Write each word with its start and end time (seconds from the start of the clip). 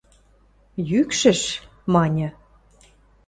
–Йӱкшӹш...– 0.89 1.41
маньы. 1.93 2.27